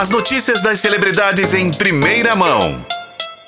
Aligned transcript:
As 0.00 0.08
notícias 0.08 0.62
das 0.62 0.80
celebridades 0.80 1.52
em 1.52 1.70
primeira 1.70 2.34
mão. 2.34 2.82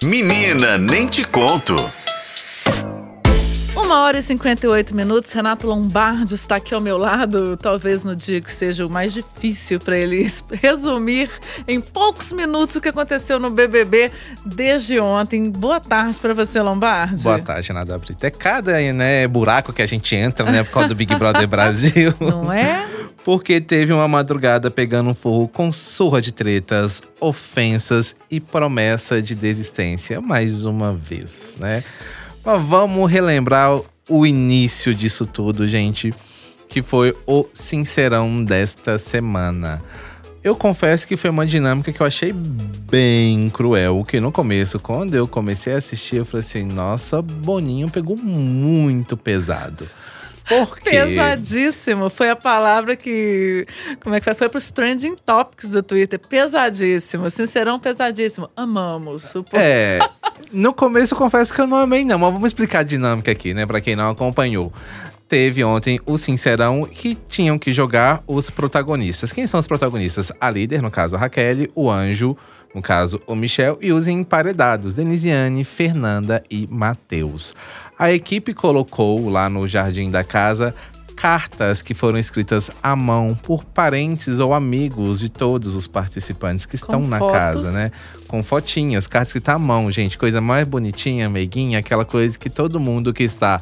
Menina, 0.04 0.76
nem 0.76 1.06
te 1.06 1.24
conto. 1.24 1.74
Uma 3.74 4.02
hora 4.02 4.18
e 4.18 4.22
58 4.22 4.94
minutos. 4.94 5.32
Renato 5.32 5.66
Lombardi 5.66 6.34
está 6.34 6.56
aqui 6.56 6.74
ao 6.74 6.80
meu 6.82 6.98
lado, 6.98 7.56
talvez 7.56 8.04
no 8.04 8.14
dia 8.14 8.38
que 8.38 8.50
seja 8.50 8.86
o 8.86 8.90
mais 8.90 9.14
difícil 9.14 9.80
para 9.80 9.96
ele 9.96 10.30
resumir 10.60 11.30
em 11.66 11.80
poucos 11.80 12.30
minutos 12.32 12.76
o 12.76 12.82
que 12.82 12.90
aconteceu 12.90 13.40
no 13.40 13.48
BBB 13.48 14.12
desde 14.44 15.00
ontem. 15.00 15.50
Boa 15.50 15.80
tarde 15.80 16.18
para 16.20 16.34
você, 16.34 16.60
Lombardi. 16.60 17.22
Boa 17.22 17.38
tarde, 17.38 17.68
Renata 17.68 17.96
Brito. 17.96 18.26
É 18.26 18.30
cada 18.30 18.78
né, 18.92 19.26
buraco 19.26 19.72
que 19.72 19.80
a 19.80 19.86
gente 19.86 20.14
entra, 20.14 20.52
né, 20.52 20.62
por 20.64 20.72
causa 20.72 20.88
do 20.90 20.94
Big 20.94 21.14
Brother 21.14 21.48
Brasil. 21.48 22.12
Não 22.20 22.52
é? 22.52 22.91
Porque 23.24 23.60
teve 23.60 23.92
uma 23.92 24.08
madrugada 24.08 24.70
pegando 24.70 25.10
um 25.10 25.14
fogo 25.14 25.46
com 25.46 25.70
surra 25.70 26.20
de 26.20 26.32
tretas, 26.32 27.00
ofensas 27.20 28.16
e 28.30 28.40
promessa 28.40 29.22
de 29.22 29.34
desistência, 29.34 30.20
mais 30.20 30.64
uma 30.64 30.92
vez, 30.92 31.56
né? 31.58 31.84
Mas 32.44 32.60
vamos 32.62 33.10
relembrar 33.10 33.80
o 34.08 34.26
início 34.26 34.92
disso 34.92 35.24
tudo, 35.24 35.66
gente, 35.66 36.12
que 36.68 36.82
foi 36.82 37.16
o 37.24 37.46
Sincerão 37.52 38.44
desta 38.44 38.98
semana. 38.98 39.82
Eu 40.42 40.56
confesso 40.56 41.06
que 41.06 41.16
foi 41.16 41.30
uma 41.30 41.46
dinâmica 41.46 41.92
que 41.92 42.00
eu 42.00 42.06
achei 42.06 42.32
bem 42.32 43.48
cruel, 43.50 44.02
que 44.04 44.18
no 44.18 44.32
começo, 44.32 44.80
quando 44.80 45.14
eu 45.14 45.28
comecei 45.28 45.74
a 45.74 45.76
assistir, 45.76 46.16
eu 46.16 46.24
falei 46.24 46.40
assim: 46.40 46.64
"Nossa, 46.64 47.22
Boninho 47.22 47.88
pegou 47.88 48.16
muito 48.16 49.16
pesado". 49.16 49.86
Por 50.48 50.78
quê? 50.78 50.90
Pesadíssimo. 50.90 52.10
Foi 52.10 52.30
a 52.30 52.36
palavra 52.36 52.96
que. 52.96 53.66
Como 54.02 54.14
é 54.14 54.20
que 54.20 54.24
foi? 54.24 54.34
Foi 54.34 54.48
pros 54.48 54.70
trending 54.70 55.16
topics 55.16 55.70
do 55.70 55.82
Twitter. 55.82 56.18
Pesadíssimo. 56.18 57.30
Sincerão, 57.30 57.78
pesadíssimo. 57.78 58.50
Amamos. 58.56 59.34
O... 59.34 59.44
É. 59.52 59.98
No 60.52 60.74
começo 60.74 61.14
eu 61.14 61.18
confesso 61.18 61.54
que 61.54 61.62
eu 61.62 61.66
não 61.66 61.78
amei, 61.78 62.04
não, 62.04 62.18
mas 62.18 62.30
vamos 62.30 62.50
explicar 62.50 62.80
a 62.80 62.82
dinâmica 62.82 63.32
aqui, 63.32 63.54
né? 63.54 63.64
Pra 63.64 63.80
quem 63.80 63.96
não 63.96 64.10
acompanhou. 64.10 64.70
Teve 65.26 65.64
ontem 65.64 65.98
o 66.04 66.18
Sincerão 66.18 66.84
que 66.84 67.14
tinham 67.14 67.58
que 67.58 67.72
jogar 67.72 68.22
os 68.26 68.50
protagonistas. 68.50 69.32
Quem 69.32 69.46
são 69.46 69.58
os 69.58 69.66
protagonistas? 69.66 70.30
A 70.38 70.50
líder, 70.50 70.82
no 70.82 70.90
caso 70.90 71.16
a 71.16 71.18
Raquel, 71.18 71.68
o 71.74 71.90
anjo, 71.90 72.36
no 72.74 72.82
caso 72.82 73.20
o 73.26 73.34
Michel, 73.34 73.78
e 73.80 73.92
os 73.92 74.06
emparedados, 74.06 74.94
Denisiane, 74.94 75.64
Fernanda 75.64 76.42
e 76.50 76.66
Matheus. 76.70 77.54
A 77.98 78.12
equipe 78.12 78.54
colocou 78.54 79.28
lá 79.28 79.48
no 79.48 79.66
jardim 79.66 80.10
da 80.10 80.24
casa 80.24 80.74
cartas 81.22 81.82
que 81.82 81.94
foram 81.94 82.18
escritas 82.18 82.68
à 82.82 82.96
mão 82.96 83.38
por 83.40 83.64
parentes 83.64 84.40
ou 84.40 84.52
amigos 84.52 85.20
de 85.20 85.28
todos 85.28 85.76
os 85.76 85.86
participantes 85.86 86.66
que 86.66 86.74
estão 86.74 87.02
Com 87.02 87.06
na 87.08 87.18
fotos. 87.20 87.38
casa, 87.38 87.70
né? 87.70 87.92
Com 88.26 88.42
fotinhas, 88.42 89.06
cartas 89.06 89.28
escritas 89.28 89.54
à 89.54 89.58
mão, 89.58 89.88
gente. 89.88 90.18
Coisa 90.18 90.40
mais 90.40 90.66
bonitinha, 90.66 91.28
meiguinha, 91.28 91.78
aquela 91.78 92.04
coisa 92.04 92.36
que 92.36 92.50
todo 92.50 92.80
mundo 92.80 93.12
que 93.12 93.22
está 93.22 93.60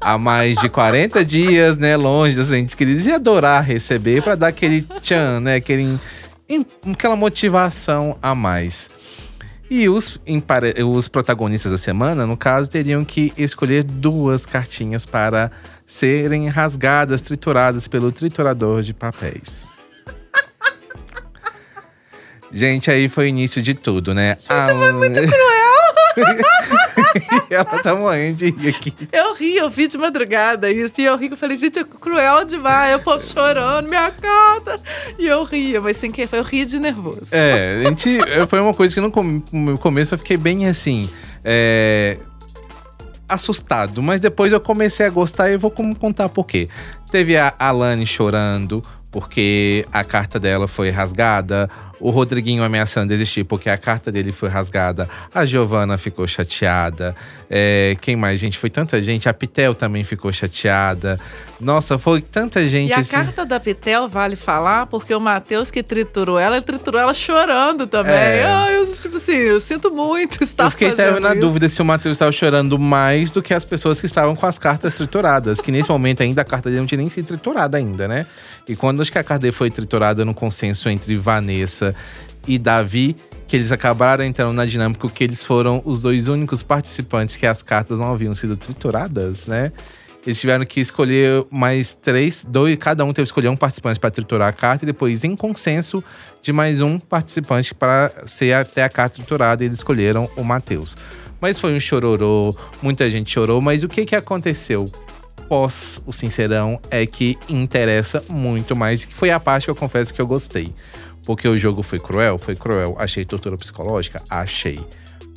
há 0.00 0.16
mais 0.16 0.56
de 0.56 0.70
40 0.70 1.22
dias, 1.22 1.76
né, 1.76 1.96
longe 1.98 2.34
dos 2.34 2.50
entes 2.50 2.74
queridos, 2.74 3.04
ia 3.04 3.16
adorar 3.16 3.62
receber 3.62 4.22
para 4.22 4.34
dar 4.34 4.46
aquele 4.48 4.80
tchan, 5.02 5.40
né? 5.40 5.56
Aquele, 5.56 5.98
aquela 6.90 7.16
motivação 7.16 8.16
a 8.20 8.34
mais. 8.34 8.90
E 9.70 9.88
os, 9.88 10.20
os 10.86 11.08
protagonistas 11.08 11.72
da 11.72 11.78
semana, 11.78 12.26
no 12.26 12.36
caso, 12.36 12.68
teriam 12.68 13.04
que 13.04 13.32
escolher 13.38 13.82
duas 13.82 14.44
cartinhas 14.44 15.06
para 15.06 15.50
serem 15.86 16.48
rasgadas, 16.48 17.22
trituradas 17.22 17.88
pelo 17.88 18.12
triturador 18.12 18.82
de 18.82 18.92
papéis. 18.92 19.66
Gente, 22.52 22.90
aí 22.90 23.08
foi 23.08 23.24
o 23.24 23.28
início 23.28 23.62
de 23.62 23.72
tudo, 23.72 24.12
né? 24.12 24.36
Gente, 24.40 24.78
foi 24.78 24.92
muito 24.92 25.20
cruel! 25.26 26.72
Ela 27.50 27.64
tá 27.64 27.94
morrendo 27.94 28.36
de 28.36 28.50
rir 28.50 28.68
aqui. 28.70 28.94
Eu 29.12 29.34
ri, 29.34 29.56
eu 29.56 29.68
vi 29.68 29.88
de 29.88 29.98
madrugada 29.98 30.70
isso. 30.70 31.00
E 31.00 31.04
eu 31.04 31.16
ri, 31.16 31.30
eu 31.30 31.36
falei, 31.36 31.56
gente, 31.56 31.78
é 31.78 31.84
cruel 31.84 32.44
demais. 32.44 32.96
O 32.96 32.98
povo 33.00 33.22
chorando, 33.24 33.88
minha 33.88 34.10
carta. 34.10 34.80
E 35.18 35.26
eu 35.26 35.42
ria, 35.44 35.80
mas 35.80 35.96
sem 35.96 36.10
que 36.10 36.26
foi, 36.26 36.38
eu 36.38 36.44
ria 36.44 36.64
de 36.66 36.78
nervoso. 36.78 37.28
É, 37.32 37.82
a 37.84 37.88
gente, 37.88 38.18
foi 38.48 38.60
uma 38.60 38.74
coisa 38.74 38.94
que 38.94 39.00
no 39.00 39.10
com- 39.10 39.42
no 39.52 39.78
começo 39.78 40.14
eu 40.14 40.18
fiquei 40.18 40.36
bem 40.36 40.66
assim. 40.68 41.08
é, 41.44 42.16
assustado, 43.28 44.02
mas 44.02 44.20
depois 44.20 44.52
eu 44.52 44.60
comecei 44.60 45.06
a 45.06 45.10
gostar 45.10 45.48
e 45.50 45.54
eu 45.54 45.58
vou 45.58 45.70
contar 45.70 46.28
por 46.28 46.44
quê. 46.46 46.68
Teve 47.10 47.36
a 47.36 47.54
Alane 47.58 48.06
chorando 48.06 48.82
porque 49.10 49.86
a 49.92 50.04
carta 50.04 50.38
dela 50.38 50.68
foi 50.68 50.90
rasgada. 50.90 51.68
O 52.02 52.10
Rodriguinho 52.10 52.64
ameaçando 52.64 53.06
desistir 53.06 53.44
porque 53.44 53.70
a 53.70 53.78
carta 53.78 54.10
dele 54.10 54.32
foi 54.32 54.48
rasgada. 54.48 55.08
A 55.32 55.44
Giovana 55.44 55.96
ficou 55.96 56.26
chateada. 56.26 57.14
É, 57.48 57.96
quem 58.00 58.16
mais, 58.16 58.40
gente? 58.40 58.58
Foi 58.58 58.68
tanta 58.68 59.00
gente. 59.00 59.28
A 59.28 59.32
Pitel 59.32 59.72
também 59.72 60.02
ficou 60.02 60.32
chateada. 60.32 61.16
Nossa, 61.60 62.00
foi 62.00 62.20
tanta 62.20 62.66
gente 62.66 62.90
E 62.90 62.92
a 62.92 62.98
assim. 62.98 63.12
carta 63.12 63.46
da 63.46 63.60
Pitel 63.60 64.08
vale 64.08 64.34
falar, 64.34 64.86
porque 64.86 65.14
o 65.14 65.20
Matheus 65.20 65.70
que 65.70 65.80
triturou 65.80 66.40
ela, 66.40 66.56
ele 66.56 66.64
triturou 66.64 67.00
ela 67.00 67.14
chorando 67.14 67.86
também. 67.86 68.12
É. 68.12 68.46
Ah, 68.46 68.72
eu, 68.72 68.84
tipo 68.96 69.16
assim, 69.16 69.36
eu 69.36 69.60
sinto 69.60 69.92
muito 69.92 70.42
estar 70.42 70.64
Eu 70.64 70.70
fiquei 70.72 70.88
até 70.88 71.20
na 71.20 71.30
isso. 71.30 71.40
dúvida 71.40 71.68
se 71.68 71.80
o 71.80 71.84
Matheus 71.84 72.16
estava 72.16 72.32
chorando 72.32 72.80
mais 72.80 73.30
do 73.30 73.40
que 73.40 73.54
as 73.54 73.64
pessoas 73.64 74.00
que 74.00 74.06
estavam 74.06 74.34
com 74.34 74.44
as 74.44 74.58
cartas 74.58 74.96
trituradas. 74.96 75.60
Que 75.60 75.70
nesse 75.70 75.88
momento 75.88 76.20
ainda 76.24 76.42
a 76.42 76.44
carta 76.44 76.68
dele 76.68 76.80
não 76.80 76.86
tinha 76.86 76.98
nem 76.98 77.08
sido 77.08 77.26
triturada 77.26 77.78
ainda, 77.78 78.08
né? 78.08 78.26
E 78.66 78.74
quando 78.74 79.02
acho 79.02 79.12
que 79.12 79.18
a 79.18 79.24
carta 79.24 79.42
dele 79.42 79.52
foi 79.52 79.70
triturada 79.70 80.24
no 80.24 80.34
consenso 80.34 80.88
entre 80.88 81.16
Vanessa 81.16 81.91
e 82.46 82.58
Davi, 82.58 83.16
que 83.46 83.56
eles 83.56 83.70
acabaram 83.70 84.24
entrando 84.24 84.54
na 84.54 84.64
dinâmica 84.64 85.08
que 85.08 85.24
eles 85.24 85.44
foram 85.44 85.82
os 85.84 86.02
dois 86.02 86.28
únicos 86.28 86.62
participantes 86.62 87.36
que 87.36 87.46
as 87.46 87.62
cartas 87.62 87.98
não 87.98 88.12
haviam 88.12 88.34
sido 88.34 88.56
trituradas, 88.56 89.46
né? 89.46 89.72
Eles 90.24 90.40
tiveram 90.40 90.64
que 90.64 90.80
escolher 90.80 91.44
mais 91.50 91.94
três, 91.94 92.46
dois, 92.48 92.78
cada 92.78 93.04
um 93.04 93.12
teve 93.12 93.24
que 93.24 93.30
escolher 93.30 93.48
um 93.48 93.56
participante 93.56 93.98
para 93.98 94.10
triturar 94.10 94.48
a 94.48 94.52
carta 94.52 94.84
e 94.84 94.86
depois, 94.86 95.24
em 95.24 95.34
consenso, 95.34 96.02
de 96.40 96.52
mais 96.52 96.80
um 96.80 96.98
participante 96.98 97.74
para 97.74 98.12
ser 98.24 98.52
até 98.52 98.84
a 98.84 98.88
carta 98.88 99.16
triturada. 99.16 99.64
Eles 99.64 99.78
escolheram 99.78 100.30
o 100.36 100.44
Matheus. 100.44 100.96
Mas 101.40 101.58
foi 101.58 101.74
um 101.74 101.80
chororô, 101.80 102.56
muita 102.80 103.10
gente 103.10 103.32
chorou. 103.32 103.60
Mas 103.60 103.82
o 103.82 103.88
que, 103.88 104.04
que 104.04 104.14
aconteceu 104.14 104.90
pós 105.48 106.00
o 106.06 106.12
Sincerão 106.12 106.80
é 106.88 107.04
que 107.04 107.36
interessa 107.48 108.24
muito 108.28 108.76
mais, 108.76 109.04
que 109.04 109.14
foi 109.14 109.30
a 109.30 109.40
parte 109.40 109.64
que 109.64 109.70
eu 109.70 109.74
confesso 109.74 110.14
que 110.14 110.22
eu 110.22 110.26
gostei. 110.26 110.72
Porque 111.24 111.46
o 111.46 111.56
jogo 111.56 111.82
foi 111.82 111.98
cruel? 111.98 112.38
Foi 112.38 112.56
cruel. 112.56 112.96
Achei 112.98 113.24
tortura 113.24 113.56
psicológica? 113.56 114.22
Achei. 114.28 114.80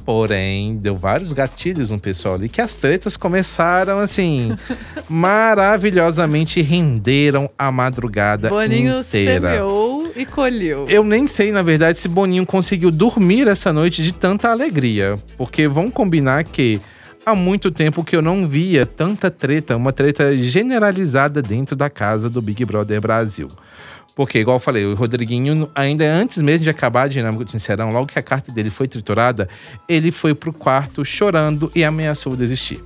Porém, 0.05 0.77
deu 0.77 0.95
vários 0.95 1.33
gatilhos 1.33 1.89
no 1.89 1.99
pessoal 1.99 2.35
ali 2.35 2.47
que 2.47 2.61
as 2.61 2.75
tretas 2.75 3.17
começaram 3.17 3.97
assim, 3.97 4.55
maravilhosamente 5.09 6.61
renderam 6.61 7.49
a 7.57 7.71
madrugada 7.71 8.49
Boninho 8.49 8.99
inteira. 8.99 9.49
semeou 9.49 10.11
e 10.15 10.23
colheu. 10.23 10.85
Eu 10.87 11.03
nem 11.03 11.27
sei, 11.27 11.51
na 11.51 11.63
verdade, 11.63 11.97
se 11.97 12.07
Boninho 12.07 12.45
conseguiu 12.45 12.91
dormir 12.91 13.47
essa 13.47 13.73
noite 13.73 14.03
de 14.03 14.13
tanta 14.13 14.51
alegria. 14.51 15.17
Porque 15.37 15.67
vamos 15.67 15.91
combinar 15.91 16.43
que 16.43 16.79
há 17.25 17.33
muito 17.33 17.71
tempo 17.71 18.03
que 18.03 18.15
eu 18.15 18.21
não 18.21 18.47
via 18.47 18.85
tanta 18.85 19.31
treta, 19.31 19.75
uma 19.75 19.91
treta 19.91 20.37
generalizada 20.37 21.41
dentro 21.41 21.75
da 21.75 21.89
casa 21.89 22.29
do 22.29 22.43
Big 22.43 22.63
Brother 22.63 23.01
Brasil. 23.01 23.47
Porque, 24.15 24.39
igual 24.39 24.55
eu 24.55 24.59
falei, 24.61 24.85
o 24.85 24.95
Rodriguinho, 24.95 25.69
ainda 25.75 26.05
antes 26.05 26.41
mesmo 26.41 26.63
de 26.63 26.69
acabar 26.69 27.03
a 27.03 27.07
dinâmica 27.09 27.43
do 27.43 27.51
Sincerão, 27.51 27.91
logo 27.91 28.07
que 28.07 28.17
a 28.17 28.23
carta 28.23 28.49
dele 28.49 28.69
foi 28.69 28.87
triturada, 28.87 29.49
ele 29.89 30.09
foi 30.09 30.33
pro 30.33 30.53
quarto 30.53 31.03
chorando 31.03 31.69
e 31.75 31.83
ameaçou 31.83 32.33
desistir. 32.33 32.81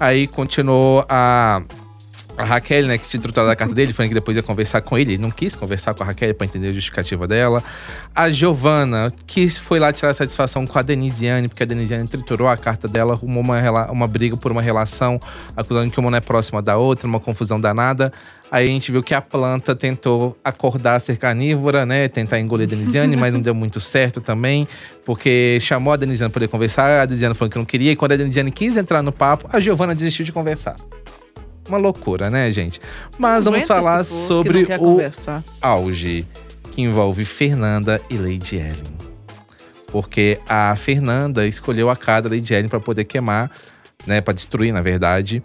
Aí 0.00 0.26
continuou 0.26 1.04
a, 1.06 1.62
a 2.36 2.44
Raquel, 2.44 2.86
né, 2.86 2.98
que 2.98 3.08
tinha 3.08 3.20
triturado 3.20 3.50
a 3.50 3.56
carta 3.56 3.74
dele, 3.74 3.92
falando 3.92 4.08
que 4.08 4.14
depois 4.14 4.36
ia 4.36 4.42
conversar 4.42 4.80
com 4.80 4.96
ele. 4.96 5.12
Ele 5.12 5.22
não 5.22 5.30
quis 5.30 5.54
conversar 5.54 5.94
com 5.94 6.02
a 6.02 6.06
Raquel 6.06 6.34
pra 6.34 6.46
entender 6.46 6.68
a 6.68 6.72
justificativa 6.72 7.26
dela. 7.26 7.62
A 8.14 8.30
Giovana, 8.30 9.12
que 9.26 9.48
foi 9.48 9.78
lá 9.78 9.92
tirar 9.92 10.12
satisfação 10.14 10.66
com 10.66 10.78
a 10.78 10.82
Denisiane, 10.82 11.48
porque 11.48 11.62
a 11.62 11.66
Denisiane 11.66 12.06
triturou 12.08 12.48
a 12.48 12.56
carta 12.56 12.88
dela, 12.88 13.14
arrumou 13.14 13.42
uma, 13.42 13.90
uma 13.90 14.08
briga 14.08 14.36
por 14.36 14.50
uma 14.50 14.62
relação, 14.62 15.20
acusando 15.56 15.90
que 15.90 16.00
uma 16.00 16.10
não 16.10 16.18
é 16.18 16.20
próxima 16.20 16.62
da 16.62 16.76
outra, 16.76 17.06
uma 17.06 17.20
confusão 17.20 17.60
danada. 17.60 18.12
Aí 18.50 18.68
a 18.68 18.70
gente 18.70 18.92
viu 18.92 19.02
que 19.02 19.14
a 19.14 19.22
planta 19.22 19.74
tentou 19.74 20.36
acordar 20.44 21.00
ser 21.00 21.16
carnívora, 21.16 21.86
né? 21.86 22.06
Tentar 22.06 22.38
engolir 22.38 22.66
a 22.66 22.70
Denisiane, 22.70 23.16
mas 23.16 23.32
não 23.32 23.40
deu 23.40 23.54
muito 23.54 23.80
certo 23.80 24.20
também. 24.20 24.68
Porque 25.06 25.56
chamou 25.58 25.92
a 25.92 25.96
Denisiane 25.96 26.30
pra 26.30 26.40
poder 26.40 26.48
conversar, 26.48 27.00
a 27.00 27.06
Denisiane 27.06 27.34
falou 27.34 27.50
que 27.50 27.56
não 27.56 27.64
queria. 27.64 27.92
E 27.92 27.96
quando 27.96 28.12
a 28.12 28.16
Denisiane 28.16 28.50
quis 28.50 28.76
entrar 28.76 29.02
no 29.02 29.10
papo, 29.10 29.48
a 29.50 29.58
Giovana 29.58 29.94
desistiu 29.94 30.26
de 30.26 30.32
conversar. 30.32 30.76
Uma 31.68 31.78
loucura, 31.78 32.28
né, 32.28 32.50
gente? 32.50 32.80
Mas 33.18 33.44
vamos 33.44 33.66
falar 33.66 34.04
sobre 34.04 34.62
o 34.62 34.78
conversar. 34.78 35.44
auge 35.60 36.26
que 36.70 36.82
envolve 36.82 37.24
Fernanda 37.24 38.00
e 38.10 38.16
Lady 38.16 38.56
Ellen. 38.56 38.96
Porque 39.88 40.40
a 40.48 40.74
Fernanda 40.74 41.46
escolheu 41.46 41.90
a 41.90 41.96
cara 41.96 42.22
da 42.22 42.30
Lady 42.30 42.54
Ellen 42.54 42.68
para 42.68 42.80
poder 42.80 43.04
queimar, 43.04 43.50
né, 44.06 44.20
para 44.20 44.34
destruir, 44.34 44.72
na 44.72 44.80
verdade. 44.80 45.42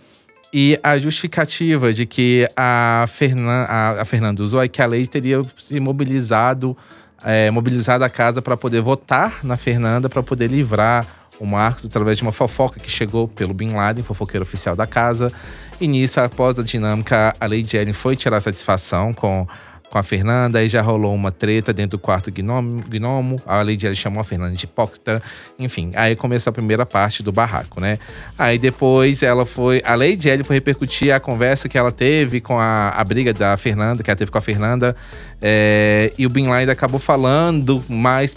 E 0.53 0.79
a 0.81 0.97
justificativa 0.97 1.91
de 1.91 2.05
que 2.05 2.47
a, 2.55 3.05
Fernan 3.09 3.65
a, 3.67 4.01
a 4.01 4.05
Fernanda 4.05 4.41
usou 4.41 4.61
é 4.61 4.67
que 4.67 4.81
a 4.81 4.85
Lady 4.85 5.09
teria 5.09 5.41
se 5.57 5.79
mobilizado 5.79 6.75
é, 7.23 7.49
mobilizado 7.49 8.03
a 8.03 8.09
casa 8.09 8.41
para 8.41 8.55
poder 8.55 8.81
votar 8.81 9.39
na 9.43 9.57
Fernanda, 9.57 10.07
para 10.07 10.21
poder 10.21 10.49
livrar 10.49 11.05
o 11.39 11.45
Marcos 11.45 11.85
através 11.85 12.17
de 12.17 12.23
uma 12.23 12.31
fofoca 12.31 12.79
que 12.79 12.89
chegou 12.89 13.27
pelo 13.27 13.53
Bin 13.53 13.69
Laden, 13.73 14.03
fofoqueiro 14.03 14.43
oficial 14.43 14.75
da 14.75 14.87
casa. 14.87 15.31
E 15.79 15.87
nisso, 15.87 16.19
após 16.19 16.57
a 16.57 16.63
dinâmica, 16.63 17.33
a 17.39 17.45
Lady 17.45 17.77
Ellen 17.77 17.93
foi 17.93 18.15
tirar 18.15 18.41
satisfação 18.41 19.13
com 19.13 19.47
com 19.89 19.97
a 19.97 20.03
Fernanda, 20.03 20.59
aí 20.59 20.67
já 20.67 20.81
rolou 20.81 21.15
uma 21.15 21.31
treta 21.31 21.71
dentro 21.71 21.97
do 21.97 21.99
quarto 21.99 22.29
gnomo, 22.31 22.83
gnomo. 22.87 23.41
a 23.45 23.61
Lady 23.61 23.85
Ellen 23.85 23.95
chamou 23.95 24.19
a 24.19 24.23
Fernanda 24.23 24.53
de 24.53 24.65
hipócrita, 24.65 25.21
enfim, 25.57 25.91
aí 25.95 26.15
começou 26.15 26.51
a 26.51 26.53
primeira 26.53 26.85
parte 26.85 27.23
do 27.23 27.31
barraco, 27.31 27.79
né? 27.79 27.97
Aí 28.37 28.57
depois 28.57 29.23
ela 29.23 29.45
foi, 29.45 29.81
a 29.85 29.95
Lady 29.95 30.27
Ellen 30.27 30.43
foi 30.43 30.57
repercutir 30.57 31.13
a 31.13 31.19
conversa 31.19 31.69
que 31.69 31.77
ela 31.77 31.91
teve 31.91 32.41
com 32.41 32.59
a, 32.59 32.89
a 32.89 33.03
briga 33.03 33.33
da 33.33 33.55
Fernanda, 33.55 34.03
que 34.03 34.09
ela 34.09 34.17
teve 34.17 34.29
com 34.29 34.37
a 34.37 34.41
Fernanda, 34.41 34.95
é, 35.41 36.11
e 36.17 36.25
o 36.25 36.29
Bin 36.29 36.47
Laden 36.47 36.69
acabou 36.69 36.99
falando 36.99 37.83
mais 37.87 38.35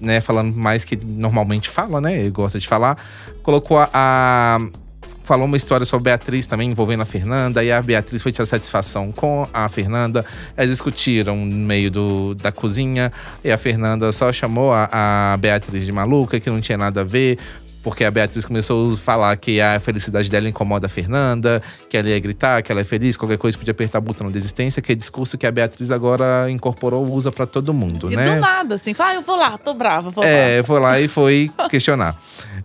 né, 0.00 0.20
falando 0.20 0.54
mais 0.54 0.84
que 0.84 0.96
normalmente 0.96 1.68
fala, 1.68 2.00
né? 2.00 2.18
Ele 2.18 2.30
gosta 2.30 2.58
de 2.58 2.66
falar. 2.66 2.96
Colocou 3.42 3.78
a, 3.78 3.88
a 3.92 4.60
falou 5.26 5.46
uma 5.46 5.56
história 5.56 5.84
sobre 5.84 6.04
Beatriz 6.04 6.46
também, 6.46 6.70
envolvendo 6.70 7.02
a 7.02 7.04
Fernanda, 7.04 7.62
e 7.62 7.72
a 7.72 7.82
Beatriz 7.82 8.22
foi 8.22 8.30
tirar 8.30 8.46
satisfação 8.46 9.10
com 9.10 9.46
a 9.52 9.68
Fernanda. 9.68 10.24
Eles 10.56 10.70
discutiram 10.70 11.34
no 11.36 11.66
meio 11.66 11.90
do, 11.90 12.34
da 12.36 12.52
cozinha, 12.52 13.12
e 13.42 13.50
a 13.50 13.58
Fernanda 13.58 14.12
só 14.12 14.32
chamou 14.32 14.72
a, 14.72 14.88
a 15.32 15.36
Beatriz 15.36 15.84
de 15.84 15.90
maluca, 15.90 16.38
que 16.38 16.48
não 16.48 16.60
tinha 16.60 16.78
nada 16.78 17.00
a 17.00 17.04
ver 17.04 17.38
porque 17.86 18.02
a 18.02 18.10
Beatriz 18.10 18.44
começou 18.44 18.94
a 18.94 18.96
falar 18.96 19.36
que 19.36 19.60
a 19.60 19.78
felicidade 19.78 20.28
dela 20.28 20.48
incomoda 20.48 20.86
a 20.86 20.88
Fernanda, 20.88 21.62
que 21.88 21.96
ela 21.96 22.08
ia 22.08 22.18
gritar, 22.18 22.60
que 22.60 22.72
ela 22.72 22.80
é 22.80 22.84
feliz, 22.84 23.16
qualquer 23.16 23.38
coisa 23.38 23.56
podia 23.56 23.70
apertar 23.70 24.00
o 24.00 24.02
botão 24.02 24.26
de 24.26 24.32
desistência, 24.32 24.82
que 24.82 24.90
é 24.90 24.94
discurso 24.96 25.38
que 25.38 25.46
a 25.46 25.52
Beatriz 25.52 25.92
agora 25.92 26.50
incorporou, 26.50 27.08
usa 27.08 27.30
para 27.30 27.46
todo 27.46 27.72
mundo, 27.72 28.12
e 28.12 28.16
né? 28.16 28.34
do 28.34 28.40
nada, 28.40 28.74
assim, 28.74 28.92
fala, 28.92 29.10
ah, 29.10 29.14
eu 29.14 29.22
vou 29.22 29.36
lá, 29.36 29.56
tô 29.56 29.72
brava, 29.72 30.10
vou 30.10 30.24
é, 30.24 30.56
lá. 30.56 30.64
foi 30.64 30.80
lá 30.80 31.00
e 31.00 31.06
foi 31.06 31.48
questionar. 31.70 32.16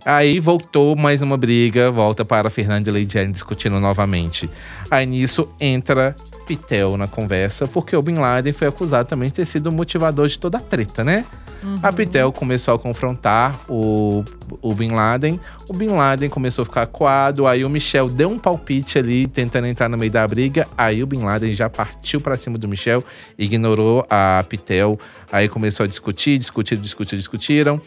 Aí 0.04 0.40
voltou 0.40 0.96
mais 0.96 1.22
uma 1.22 1.36
briga, 1.36 1.88
volta 1.92 2.24
para 2.24 2.48
a 2.48 2.50
Fernanda 2.50 2.90
e 2.90 2.92
Lady 2.92 3.16
Ellen 3.16 3.30
discutindo 3.30 3.78
novamente. 3.78 4.50
Aí 4.90 5.06
nisso 5.06 5.48
entra 5.60 6.16
Pitel 6.48 6.96
na 6.96 7.06
conversa, 7.06 7.68
porque 7.68 7.94
o 7.94 8.02
Bin 8.02 8.16
Laden 8.16 8.52
foi 8.52 8.66
acusado 8.66 9.08
também 9.08 9.28
de 9.28 9.36
ter 9.36 9.44
sido 9.44 9.68
o 9.68 9.72
motivador 9.72 10.26
de 10.26 10.36
toda 10.36 10.58
a 10.58 10.60
treta, 10.60 11.04
né? 11.04 11.24
Uhum. 11.62 11.78
A 11.82 11.92
Pitel 11.92 12.32
começou 12.32 12.74
a 12.74 12.78
confrontar 12.78 13.58
o, 13.68 14.24
o 14.60 14.74
Bin 14.74 14.90
Laden. 14.90 15.38
O 15.68 15.72
Bin 15.72 15.88
Laden 15.88 16.28
começou 16.28 16.62
a 16.62 16.66
ficar 16.66 16.86
coado. 16.86 17.46
Aí 17.46 17.64
o 17.64 17.70
Michel 17.70 18.08
deu 18.08 18.30
um 18.30 18.38
palpite 18.38 18.98
ali, 18.98 19.26
tentando 19.26 19.66
entrar 19.66 19.88
no 19.88 19.96
meio 19.96 20.10
da 20.10 20.26
briga. 20.26 20.66
Aí 20.76 21.02
o 21.02 21.06
Bin 21.06 21.22
Laden 21.22 21.52
já 21.52 21.70
partiu 21.70 22.20
para 22.20 22.36
cima 22.36 22.58
do 22.58 22.66
Michel, 22.66 23.04
ignorou 23.38 24.04
a 24.10 24.44
Pitel. 24.48 24.98
Aí 25.30 25.48
começou 25.48 25.84
a 25.84 25.86
discutir, 25.86 26.38
discutir, 26.38 26.76
discutir, 26.76 27.16
discutiram. 27.16 27.80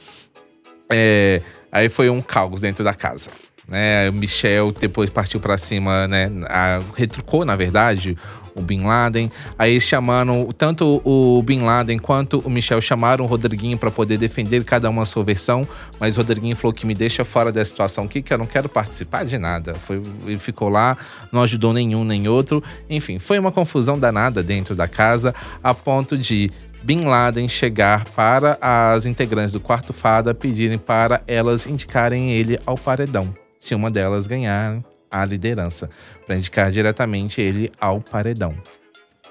É, 0.92 1.42
aí 1.72 1.90
foi 1.90 2.10
um 2.10 2.22
caos 2.22 2.62
dentro 2.62 2.84
da 2.84 2.94
casa. 2.94 3.32
Né, 3.68 4.08
o 4.12 4.14
Michel 4.14 4.72
depois 4.72 5.10
partiu 5.10 5.40
para 5.40 5.58
cima, 5.58 6.08
né, 6.08 6.30
a, 6.48 6.82
retrucou 6.96 7.44
na 7.44 7.56
verdade 7.56 8.16
o 8.56 8.62
Bin 8.62 8.84
Laden. 8.84 9.30
Aí 9.60 9.80
chamaram 9.80 10.48
tanto 10.58 11.02
o 11.04 11.44
Bin 11.44 11.62
Laden 11.62 12.00
quanto 12.00 12.40
o 12.40 12.50
Michel 12.50 12.82
chamaram 12.82 13.26
o 13.26 13.28
Rodriguinho 13.28 13.78
para 13.78 13.92
poder 13.92 14.18
defender 14.18 14.64
cada 14.64 14.90
uma 14.90 15.04
a 15.04 15.06
sua 15.06 15.24
versão, 15.24 15.68
mas 16.00 16.16
o 16.16 16.22
Rodriguinho 16.22 16.56
falou 16.56 16.74
que 16.74 16.86
me 16.86 16.96
deixa 16.96 17.26
fora 17.26 17.52
dessa 17.52 17.70
situação 17.70 18.06
aqui, 18.06 18.22
que 18.22 18.34
eu 18.34 18.38
não 18.38 18.46
quero 18.46 18.70
participar 18.70 19.26
de 19.26 19.38
nada. 19.38 19.76
Foi, 19.76 20.02
ele 20.26 20.40
ficou 20.40 20.70
lá, 20.70 20.98
não 21.32 21.44
ajudou 21.44 21.74
nenhum 21.74 22.04
nem 22.04 22.28
outro. 22.28 22.64
Enfim, 22.90 23.20
foi 23.20 23.38
uma 23.38 23.52
confusão 23.52 24.00
danada 24.00 24.42
dentro 24.42 24.74
da 24.74 24.88
casa, 24.88 25.36
a 25.62 25.74
ponto 25.74 26.18
de 26.18 26.50
Bin 26.82 27.06
Laden 27.06 27.50
chegar 27.50 28.06
para 28.12 28.58
as 28.62 29.06
integrantes 29.06 29.52
do 29.52 29.60
Quarto 29.60 29.92
Fada 29.92 30.36
pedirem 30.36 30.78
para 30.78 31.22
elas 31.28 31.66
indicarem 31.66 32.32
ele 32.32 32.60
ao 32.66 32.78
paredão, 32.78 33.34
se 33.60 33.74
uma 33.74 33.90
delas 33.90 34.28
ganhar 34.28 34.84
a 35.22 35.26
liderança, 35.26 35.90
para 36.26 36.36
indicar 36.36 36.72
diretamente 36.72 37.42
ele 37.42 37.72
ao 37.80 38.02
paredão. 38.02 38.54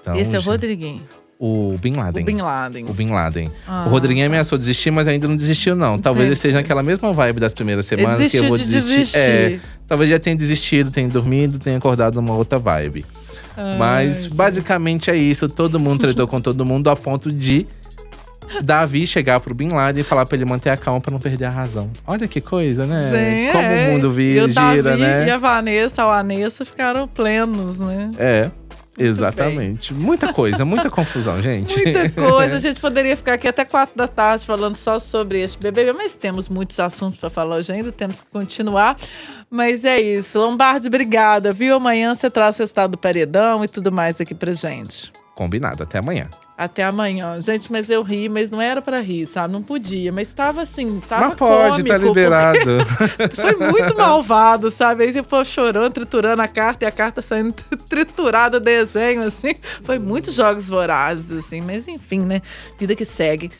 Então, 0.00 0.16
Esse 0.16 0.36
é 0.36 0.38
o 0.38 0.42
Rodriguinho. 0.42 1.02
O 1.38 1.76
Bin 1.80 1.96
Laden. 1.96 2.22
O 2.22 2.26
Bin 2.26 2.36
Laden. 2.36 2.84
O 2.88 2.94
Bin 2.94 3.10
Laden. 3.10 3.50
Ah, 3.66 3.84
o 3.86 3.90
Rodriguinho 3.90 4.24
tá. 4.24 4.32
ameaçou 4.32 4.56
desistir, 4.56 4.90
mas 4.90 5.08
ainda 5.08 5.26
não 5.26 5.36
desistiu, 5.36 5.74
não. 5.74 5.98
Talvez 5.98 6.26
ele 6.26 6.34
esteja 6.34 6.56
naquela 6.56 6.82
mesma 6.82 7.12
vibe 7.12 7.40
das 7.40 7.52
primeiras 7.52 7.84
semanas 7.86 8.30
que 8.30 8.36
eu 8.36 8.44
vou 8.44 8.56
de 8.56 8.64
desistir. 8.64 8.96
desistir. 8.96 9.18
É, 9.18 9.60
talvez 9.86 10.08
já 10.10 10.18
tenha 10.18 10.36
desistido, 10.36 10.90
tenha 10.90 11.08
dormido, 11.08 11.58
tenha 11.58 11.76
acordado 11.76 12.14
numa 12.14 12.34
outra 12.34 12.58
vibe. 12.58 13.04
Ai, 13.56 13.76
mas 13.76 14.24
gente. 14.24 14.34
basicamente 14.36 15.10
é 15.10 15.16
isso. 15.16 15.48
Todo 15.48 15.78
mundo 15.80 16.00
tretou 16.00 16.26
com 16.26 16.40
todo 16.40 16.64
mundo 16.64 16.88
a 16.88 16.96
ponto 16.96 17.30
de 17.30 17.66
Davi 18.62 19.06
chegar 19.06 19.40
pro 19.40 19.54
Bin 19.54 19.68
Laden 19.68 20.00
e 20.00 20.04
falar 20.04 20.26
pra 20.26 20.36
ele 20.36 20.44
manter 20.44 20.70
a 20.70 20.76
calma 20.76 21.00
pra 21.00 21.10
não 21.10 21.18
perder 21.20 21.46
a 21.46 21.50
razão. 21.50 21.90
Olha 22.06 22.26
que 22.28 22.40
coisa, 22.40 22.86
né? 22.86 23.10
Sim, 23.10 23.52
Como 23.52 23.64
é. 23.64 23.88
o 23.88 23.92
mundo 23.92 24.12
vira, 24.12 24.48
gira, 24.48 24.96
né? 24.96 25.26
E 25.26 25.30
a 25.30 25.36
Vanessa, 25.38 26.02
a 26.02 26.06
Vanessa 26.06 26.64
ficaram 26.64 27.06
plenos, 27.08 27.78
né? 27.78 28.10
É. 28.18 28.50
Exatamente. 28.96 29.92
Bem. 29.92 30.04
Muita 30.04 30.32
coisa, 30.32 30.64
muita 30.64 30.88
confusão, 30.88 31.42
gente. 31.42 31.74
Muita 31.82 32.08
coisa. 32.10 32.56
A 32.56 32.60
gente 32.60 32.80
poderia 32.80 33.16
ficar 33.16 33.34
aqui 33.34 33.48
até 33.48 33.64
quatro 33.64 33.96
da 33.96 34.06
tarde 34.06 34.46
falando 34.46 34.76
só 34.76 34.98
sobre 34.98 35.40
este 35.40 35.58
BBB, 35.58 35.92
mas 35.92 36.14
temos 36.14 36.48
muitos 36.48 36.78
assuntos 36.78 37.18
para 37.18 37.28
falar 37.28 37.56
hoje 37.56 37.72
ainda, 37.72 37.90
temos 37.90 38.20
que 38.20 38.28
continuar. 38.30 38.96
Mas 39.50 39.84
é 39.84 40.00
isso. 40.00 40.38
Lombardi, 40.38 40.86
obrigada, 40.86 41.52
viu? 41.52 41.74
Amanhã 41.74 42.14
você 42.14 42.30
traz 42.30 42.58
o 42.60 42.62
estado 42.62 42.92
do 42.92 42.98
paredão 42.98 43.64
e 43.64 43.68
tudo 43.68 43.90
mais 43.90 44.20
aqui 44.20 44.34
pra 44.34 44.52
gente. 44.52 45.12
Combinado. 45.34 45.82
Até 45.82 45.98
amanhã. 45.98 46.28
Até 46.56 46.84
amanhã. 46.84 47.40
Gente, 47.40 47.70
mas 47.72 47.90
eu 47.90 48.00
ri, 48.02 48.28
mas 48.28 48.48
não 48.48 48.60
era 48.60 48.80
para 48.80 49.00
rir, 49.00 49.26
sabe? 49.26 49.52
Não 49.52 49.60
podia. 49.60 50.12
Mas 50.12 50.28
estava 50.28 50.62
assim, 50.62 51.00
tava 51.00 51.28
Mas 51.28 51.34
pode, 51.36 51.82
tá 51.82 51.98
liberado. 51.98 52.58
foi 53.34 53.56
muito 53.56 53.96
malvado, 53.96 54.70
sabe? 54.70 55.02
Aí 55.02 55.12
você 55.12 55.44
chorando, 55.44 55.92
triturando 55.92 56.40
a 56.40 56.46
carta 56.46 56.84
e 56.84 56.88
a 56.88 56.92
carta 56.92 57.20
saindo 57.20 57.52
triturada, 57.88 58.60
desenho, 58.60 59.22
assim. 59.22 59.54
Foi 59.82 59.98
muitos 59.98 60.34
jogos 60.34 60.68
vorazes, 60.68 61.32
assim. 61.32 61.60
Mas 61.60 61.88
enfim, 61.88 62.20
né? 62.20 62.40
Vida 62.78 62.94
que 62.94 63.04
segue. 63.04 63.50